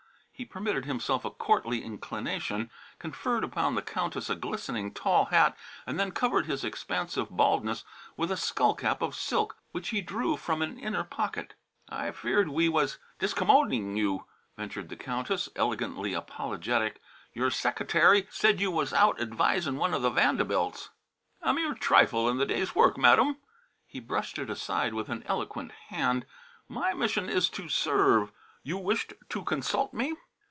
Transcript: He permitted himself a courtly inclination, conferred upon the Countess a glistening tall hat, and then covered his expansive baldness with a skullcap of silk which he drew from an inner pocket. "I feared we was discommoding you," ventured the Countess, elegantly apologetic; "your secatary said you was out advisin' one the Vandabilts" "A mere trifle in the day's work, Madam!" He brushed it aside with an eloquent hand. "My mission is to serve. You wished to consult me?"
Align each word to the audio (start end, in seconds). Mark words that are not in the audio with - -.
He 0.33 0.45
permitted 0.45 0.85
himself 0.85 1.23
a 1.23 1.29
courtly 1.29 1.83
inclination, 1.83 2.71
conferred 2.97 3.43
upon 3.43 3.75
the 3.75 3.83
Countess 3.83 4.27
a 4.27 4.33
glistening 4.35 4.91
tall 4.91 5.25
hat, 5.25 5.55
and 5.85 5.99
then 5.99 6.11
covered 6.11 6.47
his 6.47 6.63
expansive 6.63 7.29
baldness 7.29 7.83
with 8.17 8.31
a 8.31 8.35
skullcap 8.35 9.03
of 9.03 9.13
silk 9.13 9.55
which 9.71 9.89
he 9.89 10.01
drew 10.01 10.37
from 10.37 10.63
an 10.63 10.79
inner 10.79 11.03
pocket. 11.03 11.53
"I 11.89 12.09
feared 12.09 12.49
we 12.49 12.69
was 12.69 12.97
discommoding 13.19 13.95
you," 13.95 14.25
ventured 14.57 14.89
the 14.89 14.95
Countess, 14.95 15.47
elegantly 15.55 16.13
apologetic; 16.15 16.99
"your 17.33 17.51
secatary 17.51 18.25
said 18.31 18.59
you 18.59 18.71
was 18.71 18.93
out 18.93 19.19
advisin' 19.21 19.77
one 19.77 19.91
the 19.91 20.09
Vandabilts" 20.09 20.89
"A 21.43 21.53
mere 21.53 21.75
trifle 21.75 22.27
in 22.27 22.37
the 22.39 22.47
day's 22.47 22.73
work, 22.73 22.97
Madam!" 22.97 23.37
He 23.85 23.99
brushed 23.99 24.39
it 24.39 24.49
aside 24.49 24.95
with 24.95 25.07
an 25.07 25.21
eloquent 25.27 25.71
hand. 25.89 26.25
"My 26.67 26.93
mission 26.95 27.29
is 27.29 27.47
to 27.51 27.69
serve. 27.69 28.31
You 28.63 28.79
wished 28.79 29.13
to 29.29 29.43
consult 29.43 29.93
me?" 29.93 30.15